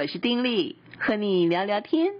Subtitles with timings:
[0.00, 2.12] 我是丁力，和你聊聊天。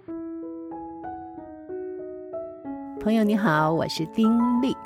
[3.00, 4.76] 朋友你好，我是丁力。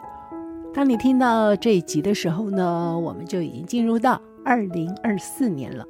[0.75, 5.86] 当你听到这一集的时候呢，我们就已经进入到二零二四年了。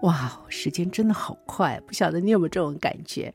[0.00, 3.34] 哇，时间真的好快，不晓得你有没有这种感觉？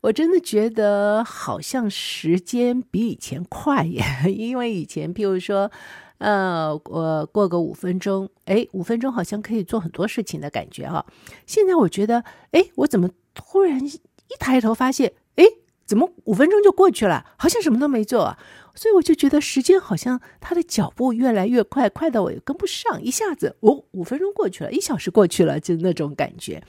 [0.00, 4.02] 我真的觉得好像时间比以前快耶，
[4.34, 5.70] 因为以前譬如说，
[6.18, 11.04] 呃，我过个五分钟，哎，五分钟好像可以做很多事情的感觉哈。
[11.46, 14.00] 现在我觉得，哎，我怎么突然一
[14.38, 15.44] 抬头发现，哎，
[15.84, 17.26] 怎么五分钟就过去了？
[17.36, 18.38] 好像什么都没做啊。
[18.76, 26.62] 所以我就觉得时间好像它的脚步越来越快，快到我也跟不上，一下子，哦，五分钟过去了，一小时过去了，就那种感觉。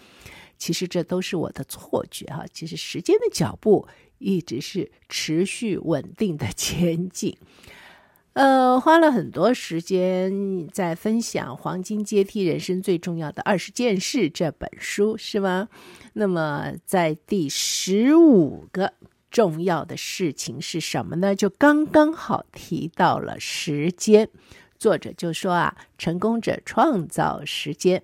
[0.57, 3.87] 其实这都是我的错觉哈，其实时间的脚步
[4.19, 7.35] 一直是持续稳定的前进。
[8.35, 15.69] 呃，花了很多时间在分享《黄金阶梯：人生最重要的二十件事》这本书，是吗？
[16.11, 18.91] 那么在第十五个
[19.31, 21.33] 重要的事情是什么呢？
[21.33, 24.27] 就刚刚好提到了时间。
[24.77, 28.03] 作者就说啊，成功者创造时间。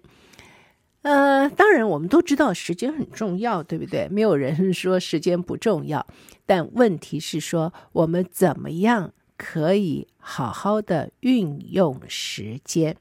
[1.02, 4.08] 呃，当然，我们都知道时间很重要，对不对？
[4.08, 6.08] 没有人说时间不重要，
[6.46, 12.96] 但问题是说，我们怎么样可以好好的运用时间？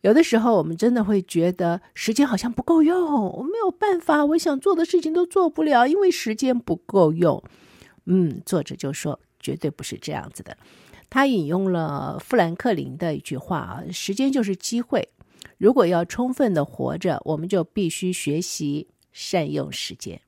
[0.00, 7.40] 有的时候，我们真的会觉得时间好像不够用，我没有办法，我想做的事情都做不了，因为时间不够用。
[8.06, 10.56] 嗯，作者就说，绝对不是这样子的。
[11.08, 15.08] 他引用了富兰克林的一句话啊：“时间就是机会。”
[15.58, 20.20] 如果要充分的活着，我们就必须学习善用时间。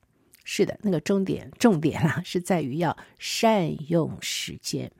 [0.45, 4.91] 是的，那个重点重点啊，是在于要善用时间，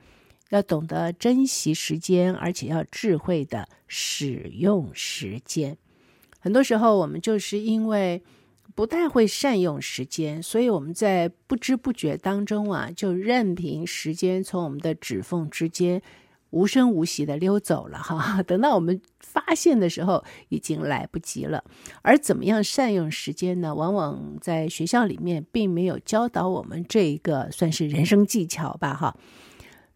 [0.50, 5.76] 要懂得珍惜时间，而且要智慧的使用时间。
[6.38, 8.22] 很多时候，我们就是因为
[8.74, 16.00] 不太会善用时间，所以我们在不知不觉当中啊，就任凭时间从我们的指缝之间。
[16.50, 21.62] 无声无息的溜走了哈，等到我们发现的时候，已经来不及了。
[22.02, 23.72] 而怎么样善用时间呢？
[23.72, 29.16] 往往在学校里面并没有教导我们这一个算是人生技巧吧哈。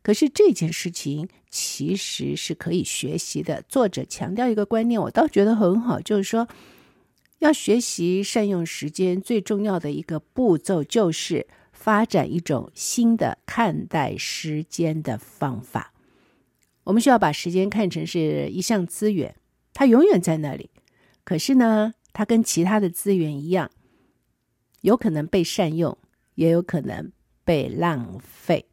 [0.05, 3.65] 可是这件事情其实是可以学习的。
[3.67, 6.47] 作者强调一个观念，我倒觉得很好，就是说
[7.39, 15.95] 要学习善用时间，最重要的一个步骤就是发展一种新的看待时间的方法。
[16.85, 19.35] 我们需要把时间看成是一项资源，
[19.73, 20.69] 它永远在那里。
[21.25, 23.71] 可是呢，它跟其他的资源一样，
[24.83, 25.97] 有可能被善用，
[26.35, 27.11] 也有可能
[27.43, 28.67] 被浪费。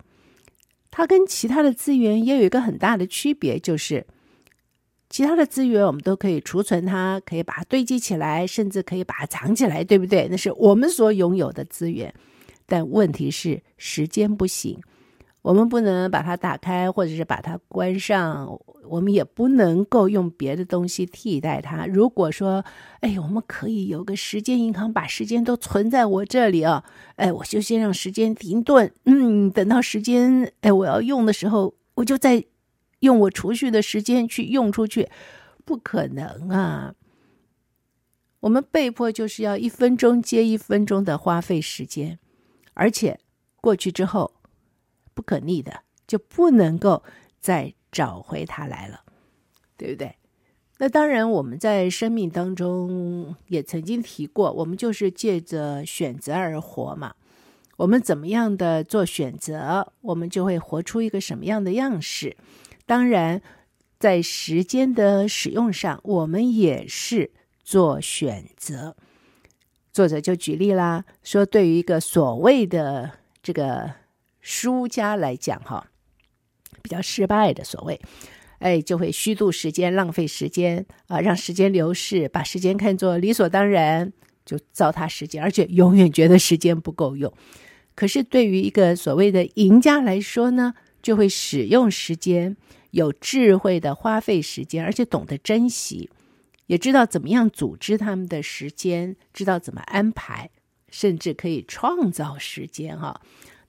[0.92, 4.06] 它跟其他的资源也有一个很大的区别，就是
[5.10, 10.28] 其他的资源我们都可以储存它，可以把它堆积起来，甚至可以把它藏起来，对不对？
[10.30, 12.14] 那是我们所拥有的资源。
[12.66, 14.80] 但问题是，时间不行。
[15.42, 18.60] 我们不能把它打开，或者是把它关上。
[18.88, 21.86] 我们也不能够用别的东西替代它。
[21.86, 22.66] 如果说，
[23.00, 26.84] 哎，我们可以有个时间银行，把时间都存在我这里啊，
[27.16, 28.92] 哎，我就先让时间停顿。
[29.06, 32.44] 嗯，等到时间，哎，我要用的时候，我就再
[33.00, 35.10] 用我储蓄的时间去用出去。
[35.64, 36.94] 不可能啊！
[38.42, 42.20] 我们被迫就是要一分钟接一分钟的花费时间，
[42.74, 43.20] 而且
[43.62, 44.34] 过去之后。
[45.14, 47.04] 不可逆的，就不能够
[47.40, 49.02] 再找回它来了，
[49.78, 50.16] 对不对？
[50.78, 57.14] 那当然，我们在生命当中也曾经提过，我们就是借着选择而活嘛。
[57.78, 62.36] 我们怎么样的做选择，我们就会活出一个什么样的样式。
[62.88, 63.42] 当然，
[64.00, 67.32] 在时间的使用上，我们也是
[67.64, 68.96] 做选择。
[69.92, 73.12] 作者就举例啦，说对于一个所谓的
[73.44, 74.01] 这个。
[74.42, 75.88] 输家来讲，哈，
[76.82, 78.00] 比较失败的所谓，
[78.60, 84.12] 哎，就会虚度时间、浪费时间啊，让时间流逝，把时间看作理所当然，
[84.44, 87.32] 就糟蹋时间，而且永远觉得时间不够用。
[87.94, 92.58] 可是对于一个所谓的赢家来说呢，就会使用时间，
[92.92, 96.10] 有智慧的花费时间，而且懂得珍惜，
[96.66, 100.50] 也知道怎么样组织他们的时间，知道怎么安排，
[100.90, 103.22] 甚至可以创造时间，哈。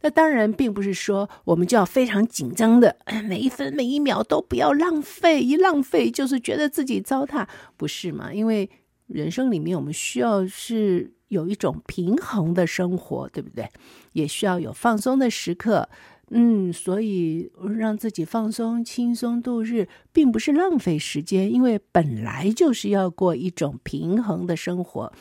[0.03, 7.47] 那当然，并不是说我们就要非常紧张的， 每一分每一秒都不要浪费，一浪费就是觉得自己糟蹋，
[7.77, 8.33] 不是吗？
[8.33, 8.69] 因为
[9.07, 13.69] 人生里面我们需要是有一种平衡的生活，对不对？
[14.13, 15.89] 也需要有放松的时刻，
[16.31, 25.13] 嗯，所以让自己放松、轻松度日，并不是浪费时间，因为本来就是要过一种平衡的生活。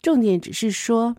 [0.00, 1.16] 重点只是说，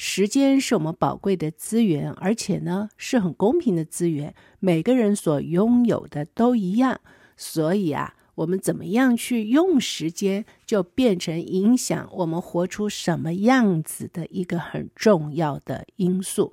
[0.00, 7.00] 时间是我们宝贵的资源，而且呢是很公平的资源，每个人所拥有的都一样。
[7.36, 16.52] 所以啊，我们怎么样去用时间，就变成影响我们活出什么样子的一个很重要的因素。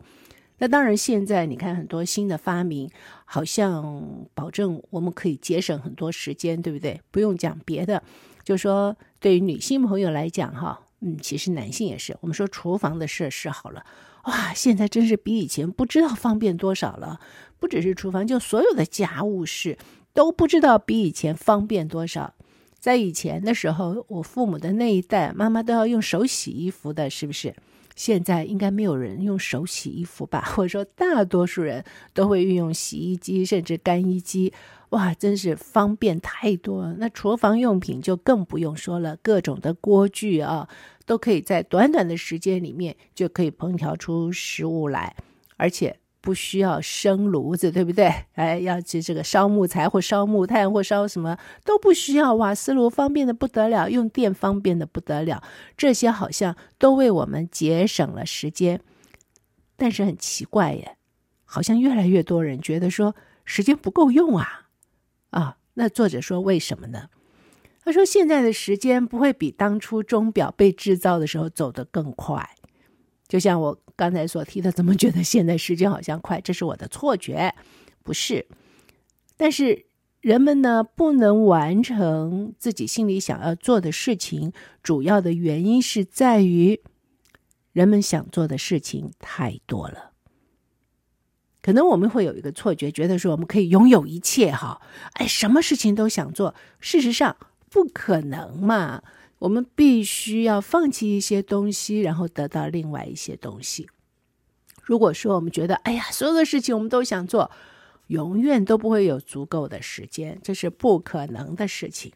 [0.58, 2.90] 那当然，现在你看很多新的发明，
[3.26, 7.00] 好像保证我们可以节省很多时间，对不对？
[7.12, 8.02] 不用讲别的，
[8.44, 12.18] 就说对于女性朋友来讲，哈，嗯，其实男性也是。
[12.22, 13.86] 我们说厨房的设施好了，
[14.24, 17.20] 哇，现在真是比以前不知道方便多少了。
[17.60, 19.78] 不只是厨房，就所有的家务事
[20.14, 22.34] 都不知道比以前方便多少。
[22.80, 27.56] 在以前的时候，我父母的那一代，妈妈都要用手洗衣服的，是不是？
[27.96, 30.42] 现在应该没有人用手洗衣服吧？
[30.54, 34.52] 或者说，大多数人都会运用洗衣机，甚至干衣机。
[34.96, 36.96] 哇，真是方便太多了。
[36.98, 40.68] 那厨房用品就更不用说了，各种的锅具啊，
[41.06, 45.16] 都可以在短短的时间里面就可以烹调出食物来，
[45.58, 45.98] 而且。
[46.26, 48.12] 不需要生炉子，对不对？
[48.34, 52.34] 哎，要去这个烧木材或烧木炭或烧什么都不需要。
[52.34, 55.44] 瓦斯炉方便的不得了，用电方便的不得了，
[55.78, 58.82] 这些好像都为我们节省了时间。
[59.78, 60.98] 但是很奇怪耶，
[61.44, 64.65] 好像越来越多人觉得说时间不够用啊
[65.36, 65.58] 啊！
[65.74, 67.10] 那作者说为什么呢？
[67.84, 72.50] 他说现在的时间不会比当初钟表被制造的时候走得更快。
[73.28, 76.40] 就像我刚才所提的，怎么觉得现在时间好像快？
[76.40, 77.54] 这是我的错觉，
[78.02, 78.48] 不是。
[79.36, 79.86] 但是
[80.22, 86.82] 人们呢，不能完成自己心里想要做的事情，主要的原因是在于
[87.74, 90.14] 人们想做的事情太多了。
[91.66, 94.80] 可能我们会有一个错觉，觉得说我们可以拥有一切，哈，
[95.14, 96.54] 哎，什么事情都想做。
[96.80, 97.36] 事实上，
[97.72, 99.02] 不可能嘛。
[99.40, 103.90] 我们必须要放弃一些东西，然后得到另外一些东西。
[104.84, 107.50] 如果说我们觉得，哎呀，所有的事情我们都想做，
[108.10, 112.12] 永远都不会有足够的时间，这是不可能的事情。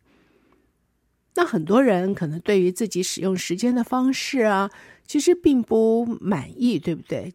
[1.34, 4.70] 那很多人可能对于自己使用时间的方式啊，
[5.08, 7.34] 其实并不满意，对不对？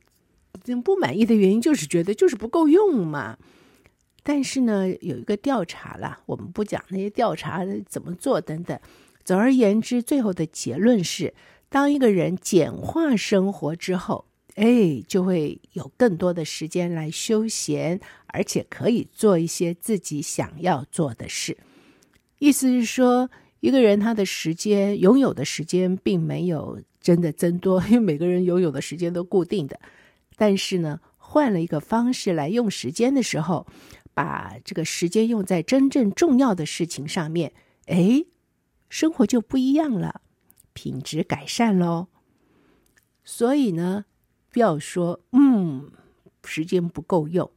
[0.83, 3.37] 不满意的原因就是觉得就是不够用嘛。
[4.23, 8.79] 但是呢，有一个调查啦，我们不讲那些调查怎么做等等。
[9.23, 11.35] 总而言之，最后的结论是：
[11.69, 14.25] 当一个人简化生活之后，
[14.55, 21.59] 哎，就会有更多的时间来休闲，而且可以做一些自己想要做的事。
[22.39, 29.79] 意思是说，一个人他的时间拥有的时间并没有真的增多，因为每个人拥有的时间都固定的。
[30.37, 33.67] 但是呢，换了一个方式来用时间的时候，
[34.15, 37.53] 把这个时间用在真正重要的事情上面，
[37.87, 38.25] 哎。
[38.91, 40.21] 生活就不一样了，
[40.73, 42.07] 品质改善喽。
[43.25, 44.05] 所以呢，
[44.53, 45.91] 不要说嗯，
[46.45, 47.51] 时间不够用，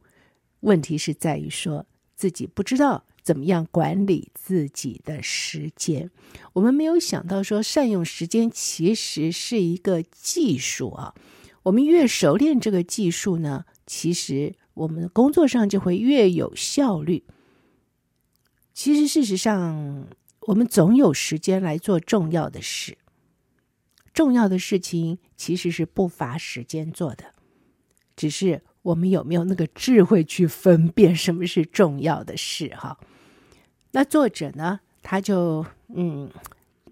[0.60, 1.86] 问题是在于说
[2.16, 6.10] 自己不知道怎么样管理自己的时间。
[6.54, 11.14] 我们没有想到说善用时间其实是一个技术啊。
[11.68, 17.24] 我们越熟练这个技术呢，其实我们的工作上就会越有效率。
[18.74, 20.08] 其实事实上。
[20.48, 22.96] 我们总有时间来做重要的事，
[24.14, 27.34] 重要的事情其实是不乏时间做的，
[28.16, 32.98] 只是我们有没有那个智慧去分辨什么是重要的事哈？
[33.90, 36.30] 那作者呢，他就嗯，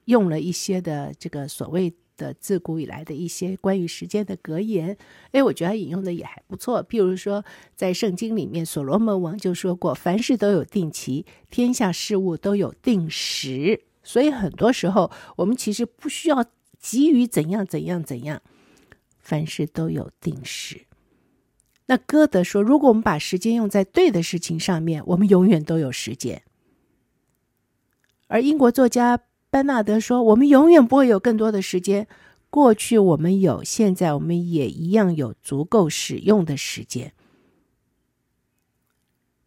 [0.05, 1.95] 用了一些的这个所谓。
[2.17, 4.97] 的自古以来的一些关于时间的格言，
[5.33, 6.83] 哎，我觉得引用的也还不错。
[6.85, 7.45] 譬如说，
[7.75, 16.45] 在圣经里面，所罗门王就说过：“凡事都有定期，天下事物都有定时。”所以很多时候，我们其实不需要
[16.79, 18.41] 急于怎样怎样怎样，
[19.19, 20.87] 凡事都有定时。
[21.87, 26.43] 那歌德说：“如果我们把时间用在对的事情上面，我们永远都有时间。”
[28.29, 29.21] 而英国作家。
[29.57, 32.07] 班纳德说：“我们永远不会有更多的时间。
[32.51, 37.15] 过去我们有，现在我们也一样有足够使用的时间。”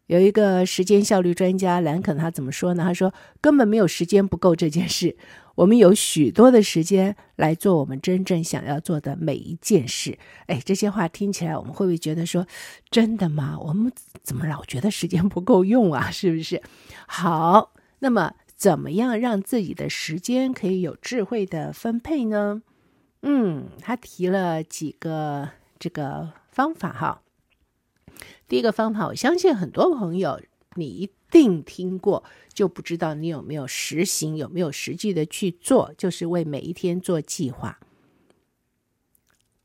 [0.07, 2.83] 有一个时间效率专家兰肯，他怎么说呢？
[2.83, 5.15] 他说：“根本没有时间不够这件事。
[5.53, 12.47] 我们有许多的时间来做我们真正想要做的每一件事。”哎，这些话听起来，我们会不会觉得说
[12.89, 13.59] ：“真的吗？
[13.59, 13.91] 我们
[14.23, 16.09] 怎么老觉得时间不够用啊？
[16.09, 16.63] 是不是？”
[17.05, 18.33] 好，那么。
[18.59, 22.61] 怎么样让自己的时间可以有智慧的分配呢？
[23.21, 27.21] 嗯，他提了几个这个方法哈。
[28.49, 30.41] 第一个方法，我相信很多朋友
[30.75, 37.79] 你一定听过，就不知道你有没有实行，有没有实际的去做，就是为每一天做计划。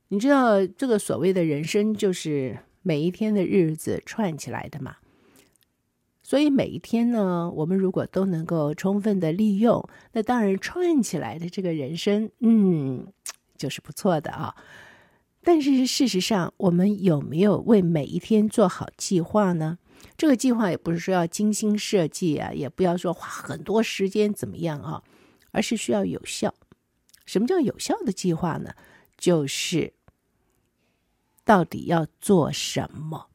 [0.07, 4.99] 你知道这个所谓的人生，就是每一天的日子串起来的嘛。
[6.25, 13.07] 所以每一天呢，我们如果都能够充分的利用，那当然串起来的这个人生，嗯，
[13.59, 14.57] 就是不错的啊。
[15.43, 19.79] 但是事实上，我们有没有为每一天做好计划呢？
[20.17, 25.03] 这个计划也不是说要精心设计啊，也不要说花很多时间怎么样啊，
[25.51, 26.55] 而是需要有效。
[27.27, 28.73] 什么叫有效的计划呢？
[29.19, 29.93] 就是
[31.45, 33.29] 到底要做什么？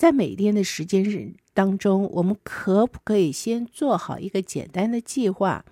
[0.00, 5.62] 在每天的时间日当中，我们可不可以先做好一个简单的计划？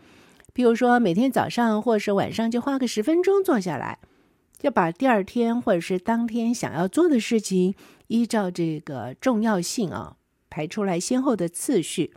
[0.53, 3.99] 比如说，每天早上或者是晚上就花个十分钟坐下来，
[4.59, 7.75] 就把第二天或者是当天想要做的事情，
[8.09, 10.19] 依照这个重要性啊
[10.51, 12.13] 排出来先后的次序，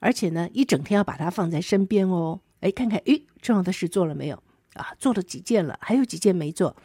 [0.00, 2.40] 而且呢，一整天要把它放在身边哦。
[2.60, 4.42] 哎，看看，诶，重要的事做了没有？
[4.74, 6.76] 啊，做了几件了，还有几件没做。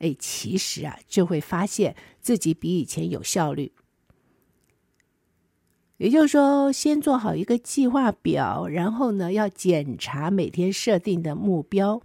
[0.00, 3.72] 哎，其实啊，就会发现自己比以前有效率。
[5.98, 12.00] 也就是说，先做好一个计划表，然后呢，要检查每天设定的目标，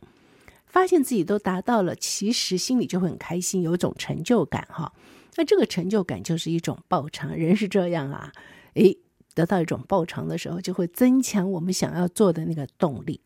[0.66, 4.92] 发现自己都达到了，其实心里就会很开心，有种成就感哈。
[5.36, 8.32] 那这个成就感就是一种报偿，人是这样啊。
[8.74, 8.96] 哎，
[9.36, 13.22] 得到一种报偿的时候，就会增强我们想要做的那个动力。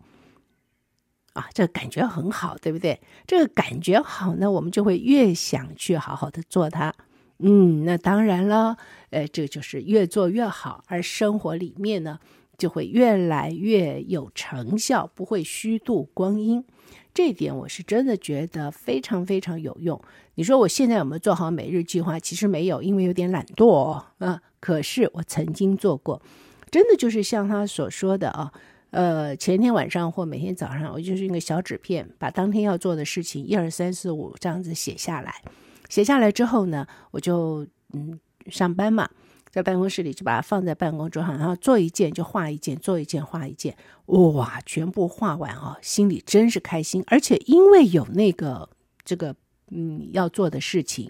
[1.32, 3.00] 啊，这个感觉很好，对不对？
[3.26, 6.94] 这个感觉好呢，我们就会越想去好好的做它。
[7.40, 8.78] 嗯，那当然了，
[9.12, 12.20] 呃，这就是越做越好，而生活里面呢，
[12.58, 16.66] 就会越来越有成效，不会虚度光阴。
[17.14, 20.00] 这一点我是真的觉得非常非常有用。
[20.36, 22.20] 你说我现在有没有做好每日计划？
[22.20, 24.06] 其实没有，因为有点懒惰哦。
[24.20, 26.22] 啊，可是我曾经做过，
[26.70, 28.52] 真的就是像他所说的啊。
[28.92, 35.42] 呃，前天晚上或每天早上，我就是用个小纸片，把当天要做的事情一二三四五这样子写下来。
[35.90, 39.10] 写下来之后呢，我就嗯上班嘛，
[39.50, 43.76] 在办公室里就把它放在办公桌上，然后做一件就画一件，做一件画一件，
[44.06, 47.04] 哇，全部画完啊，心里真是开心。
[47.08, 48.70] 而且因为有那个
[49.04, 49.36] 这个
[49.70, 51.10] 嗯要做的事情。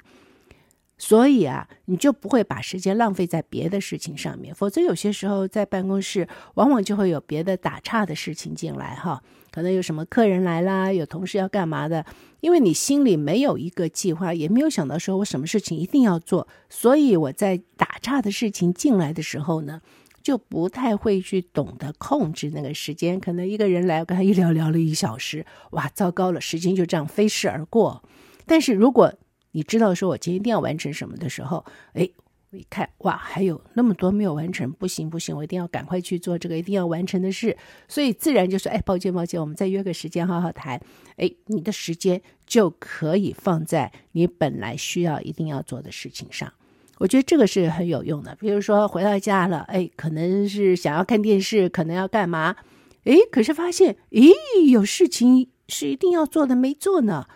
[0.98, 12.04] 所以啊，你就不会把时间浪费在别的事情上面，否则有些时候在办公室，往往就会有别的打岔的事情进来哈，可能有什么客人来啦，有同事要干嘛的，
[12.42, 19.80] 因为你心里没有一个计划，也没有想到说我什么事情一定要做，所以我在打岔的事情进来的时候呢，
[20.24, 28.04] 就不太会去懂得控制那个时间，可能一个人来，跟他一聊聊了一小时，哇，糟糕了，时间就这样飞逝而过。
[28.48, 29.14] 但是如果
[29.52, 32.08] 你知道说，我今天一定要完成什么的时候，哎，
[32.52, 40.80] 我一看，哇，还有那么多没有完成，不行不行，我一定要赶快去做这个一定要完成的事，所以自然就说，哎，抱歉抱歉，我们再约个时间好好谈。
[41.18, 46.52] 哎，你的时间就可以放在你本来需要一定要做的事情上。
[47.00, 48.36] 我觉得这个是很有用的。
[48.40, 52.56] 比如说回到家了，哎，可能是想要看电视，可能要干嘛，
[53.04, 54.34] 哎，可是发现，咦，
[54.70, 57.28] 有事情是一定要做的没做呢。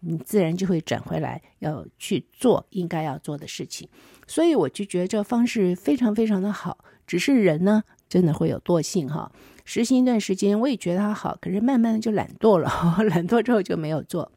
[0.00, 3.88] 你自然就会转回来，要去做应该要做的事情，
[4.26, 6.84] 所以我就觉得这方式非常非常的好。
[7.06, 9.32] 只是人呢，真的会有惰性哈。
[9.64, 12.68] 实行一段时间，我也觉得它好，可是慢慢的就懒惰了，
[13.10, 14.32] 懒惰之后就没有做。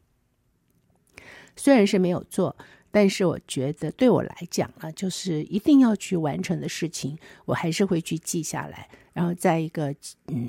[1.56, 2.56] 虽然是没有做，
[2.90, 7.16] 但是我觉得对我来讲啊，就是一定要去完成的事情，
[7.46, 9.94] 我还是会去记下来，然后在一个
[10.26, 10.48] 嗯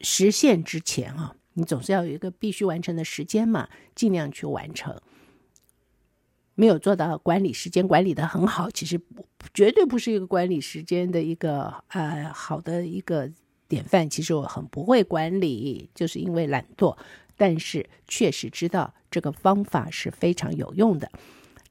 [0.00, 1.34] 实现之前啊。
[1.54, 5.00] 你总是要有一个必须完成的时间嘛，尽量去完成。
[6.54, 9.00] 没有做到管理时间管理的很好，其实
[9.54, 13.30] 绝对不是一个管理时间的一个呃好的一个
[13.68, 14.08] 典范。
[14.08, 16.96] 其实我很不会管理，就是因为懒惰。
[17.38, 21.10] 但是确实知道这个方法是非常有用的。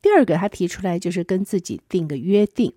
[0.01, 2.73] 第二个，他提出来就是跟自己定个约定，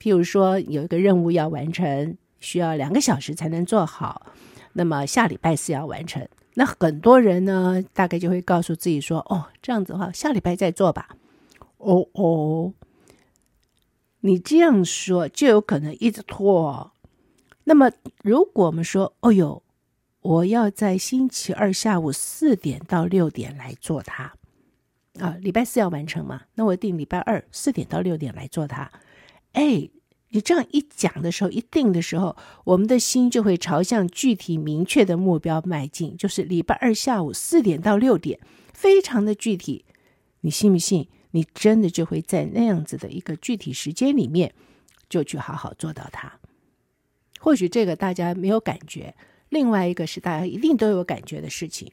[0.00, 4.32] 譬如说有一个任务要完成，需要两个小时才能做好，
[4.74, 6.26] 那么下礼拜四要完成。
[6.58, 11.10] 那很多人呢，大概就会告诉自己说：“哦，这样子的话，下礼拜再做吧。”
[11.78, 12.74] 哦哦，
[14.22, 16.90] 你这样说就有可能一直拖。
[17.62, 17.92] 那么，
[18.24, 19.62] 如果我们说：“哦哟，
[20.20, 24.34] 我要在星期二下午四点到六点来做它。”
[25.20, 26.42] 啊，礼拜四要完成嘛？
[26.54, 28.90] 那我定礼拜二四点到六点来做它。
[29.52, 29.88] 哎。
[30.30, 38.38] 你这样一讲的时候，一定的时候，我们的心就会朝向具体明确的目标迈进，就是礼拜二下午四点到六点，
[38.74, 39.84] 非常的具体。
[40.42, 41.08] 你信不信？
[41.32, 44.54] 你真的就会在那样子的一个具体时间里面，
[45.08, 46.38] 就去好好做到它。
[47.40, 49.14] 或许这个大家没有感觉，
[49.48, 51.90] 另外一个是大家一定都有感觉的事情。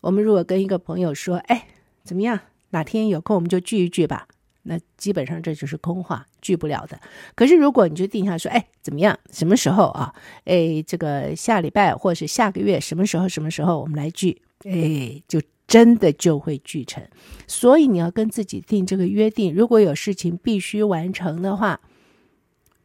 [0.00, 1.68] 我们如果跟一个朋友说：“哎，
[2.04, 2.38] 怎么样？
[2.70, 4.28] 哪天有空我们就聚一聚吧。”
[4.66, 7.00] 那基本上这就是空话，聚不了的。
[7.34, 9.18] 可是如果你就定下说：“哎，怎么样？
[9.30, 10.14] 什么时候啊？
[10.44, 13.28] 哎，这个下礼拜或是下个月什么时候？
[13.28, 17.06] 什么时候我们来聚？”哎，就真的就会聚成。
[17.46, 21.80] 所以你要跟自己定这个约定，如果有事情必须完成的话，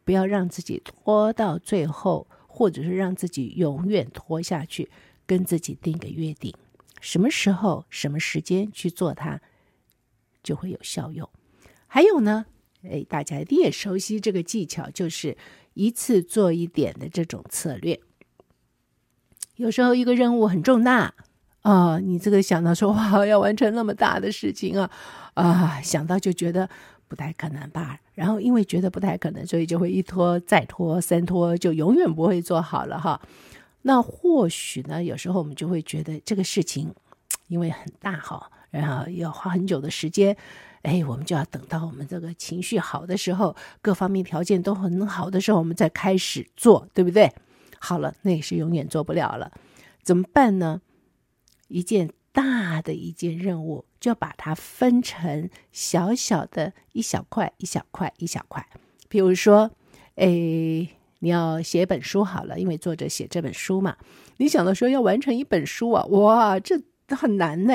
[0.04, 4.90] 不要让自己拖到最后，或者是让自己永远拖下去。
[5.28, 6.54] 跟自己定个约定，
[7.00, 9.40] 什么时候、什么时间去做它，
[10.44, 11.30] 就会有效用。
[11.94, 12.46] 还有呢，
[12.90, 15.36] 哎，大家一定也熟悉这个技巧，就是
[15.74, 18.00] 一次做一点的这种策略。
[19.58, 21.14] 有时候一个任务很重大
[21.64, 24.90] 啊，你这个想到说哇，要完成那么大的事情啊，
[25.34, 26.70] 啊，想到就觉得
[27.10, 28.00] 不太可能吧。
[28.14, 33.22] 然后因为觉得不太可能，所以就会一拖再拖，三拖就永远不会做好了哈。
[33.82, 36.96] 那或许呢，有时候我们就会觉得这个事情
[37.50, 40.38] 因为很大哈，然后要花很久的时间，
[40.84, 47.32] 哎，我们就要等到我们这个情绪好的时候，各方面条件都很好的时候，我们再开始做，对不对？
[47.80, 49.52] 好了，那也是永远做不了了，
[50.02, 50.82] 怎么办呢？
[51.68, 58.68] 一件大的一件任务，就要把它分成小小的一小块一小块一小块，
[59.10, 59.72] 比如说，
[60.16, 60.90] 哎。
[61.24, 63.96] 你要写本书好了，因为作者写这本书嘛。
[64.38, 66.82] 你想到说要完成一本书啊，哇，这
[67.15, 67.74] 很难呢。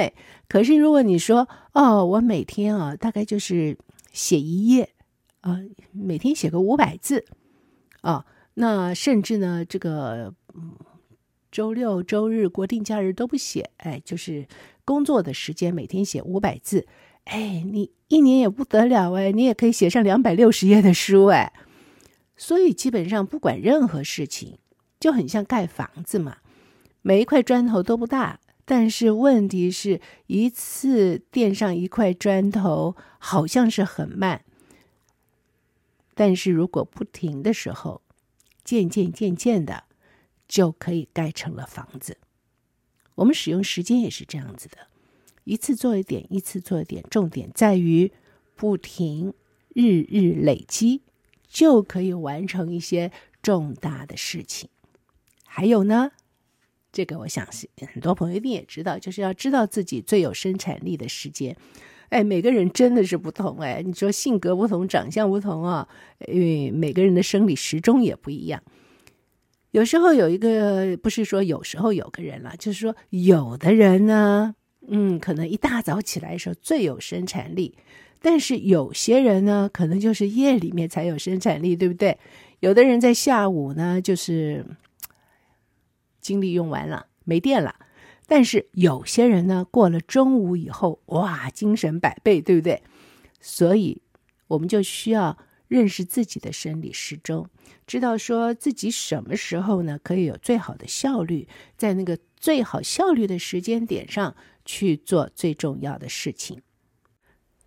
[0.48, 3.76] 可是如果你说哦，我每天啊，大概就是
[4.12, 4.90] 写一页
[5.40, 5.60] 啊，
[5.92, 7.24] 每天写个五百字
[8.00, 8.24] 啊，
[8.54, 10.34] 那甚至呢，这个，
[11.50, 14.46] 周六、周日、国定假日都不写，哎，就是
[14.84, 16.86] 工作的时间每天写五百字，
[17.24, 21.52] 哎，你一年也不得了哎，你也可以写上两百六十页的书哎。
[22.36, 24.58] 所以基本上不管任何事情，
[25.00, 26.36] 就很像盖房子嘛。
[27.00, 34.44] 每一块砖头都不大，但是问题是一次垫上一块砖头，好像是很慢。
[36.14, 38.02] 但是如果不停的时候，
[38.62, 39.84] 渐渐渐渐的，
[40.46, 42.18] 就可以盖成了房子。
[43.14, 44.88] 我们使用时间也是这样子的，
[45.44, 48.12] 一次做一点，一次做一点，重点在于
[48.54, 49.32] 不停，
[49.74, 51.00] 日日累积。
[51.48, 54.68] 就可以完成一些重大的事情。
[55.46, 56.10] 还有呢，
[56.96, 61.54] 这个我相信很多朋友一定也知道，就是要知道自己最有生产力的时间。
[62.08, 65.86] 哎，每个人真的是不同哎，你说性格不同，长相不同啊，
[66.26, 68.62] 因为每个人的生理时钟也不一样。
[69.72, 74.54] 有时候有一个，不是说有时候有个人了，就是说有的人呢，
[74.88, 77.76] 嗯，可能一大早起来的时候最有生产力。
[78.22, 82.16] 但是有些人呢，可能就是夜里面才有生产力，对不对？
[82.60, 84.64] 有的人在下午呢，就是
[86.26, 87.76] 精力用完了，没电了。
[88.26, 92.82] 但是有些人呢，过了中午以后，哇，精神百倍，对不对？
[93.40, 94.02] 所以
[94.48, 97.48] 我们就需要认识自己的生理时钟，
[97.86, 104.34] 知道说自己什么时候呢，可以有最好的效率，在那个最好效率的时间点上
[104.64, 106.60] 去做最重要的事情。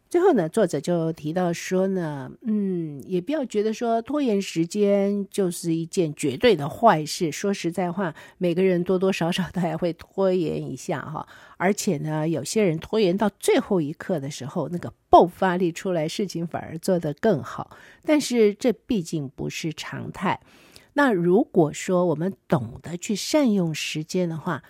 [0.09, 7.31] 最后呢，作者就提到说呢，嗯，也不要觉得说拖延时间就是一件绝对的坏事。
[7.31, 11.27] 说实在话，每个人多多少少 都还会拖延一下哈。
[11.57, 17.77] 而且呢，有些人拖延到最后一刻的时候，那个爆发力出来，事情反而做得更好。
[18.03, 20.39] 但是这毕竟不是常态。
[20.93, 24.63] 那如果说我们懂得去善用时间的话，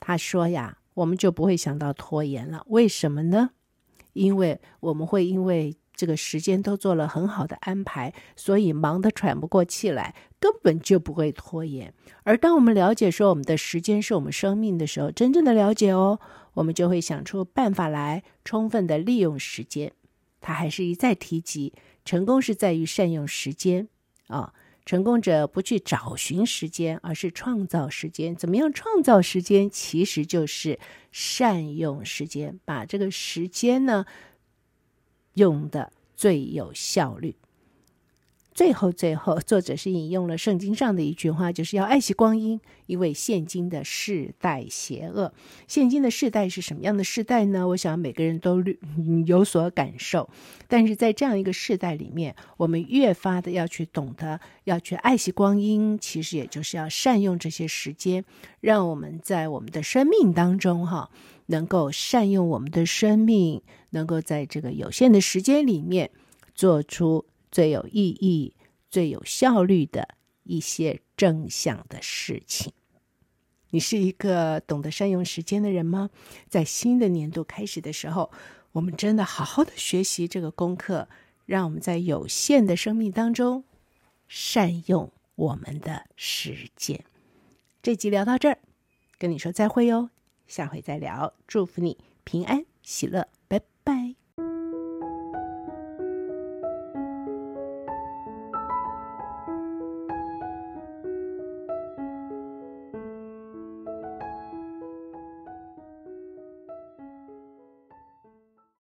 [0.00, 2.64] 他说呀，我们就不会想到拖延了。
[2.68, 3.50] 为什么呢？
[4.16, 11.92] 因为我们会因为这个时间都做了很好的安排，所以忙得喘不过气来，根本就不会拖延。
[12.24, 16.18] 而当我们了解说我们的时间是我们生命的时候，真正的了解哦，
[16.54, 19.92] 我们就会想出办法来，充分的利用时间。
[20.40, 21.72] 他还是一再提及，
[22.04, 23.88] 成功是在于善用时间
[24.28, 24.52] 啊。
[24.86, 28.36] 成功者不去找寻时间，而是创造时间。
[28.36, 29.68] 怎么样创造时间？
[29.68, 30.78] 其实就是
[31.10, 34.06] 善用时间，把这个时间呢
[35.34, 37.34] 用的最有效率。
[38.56, 45.30] 最后，最后，作者是引用了圣经上的一句话，就是要爱惜光阴，因为现今的世代邪恶。
[45.68, 47.68] 现今的世代是什么样的世代呢？
[47.68, 48.64] 我想每个人都
[49.26, 50.30] 有所感受。
[50.68, 58.24] 但是在这样一个世代里面，我们越发的要去懂得，要去爱惜光阴，其实也就是要善用这些时间，
[58.62, 61.10] 让我们在我们的生命当中，哈，
[61.48, 66.10] 能够善用我们的生命，能够在这个有限的时间里面
[66.54, 67.26] 做出。
[67.50, 68.54] 最有意义、
[68.90, 72.72] 最有效率的一些正向的事情，
[73.70, 76.10] 你是一个懂得善用时间的人吗？
[76.48, 78.30] 在新的年度开始的时候，
[78.72, 81.08] 我们真的好好的学习这个功课，
[81.46, 83.64] 让我们在有限的生命当中
[84.28, 87.04] 善用我们的时间。
[87.82, 88.58] 这集聊到这儿，
[89.18, 90.10] 跟你说再会哟，
[90.46, 91.34] 下回再聊。
[91.46, 93.28] 祝福你平安喜乐。
[93.48, 94.25] 拜拜